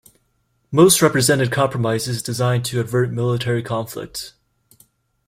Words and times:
Most 0.71 0.99
represented 1.03 1.51
compromises 1.51 2.23
designed 2.23 2.65
to 2.65 2.79
avert 2.79 3.11
military 3.11 3.61
conflict. 3.61 4.33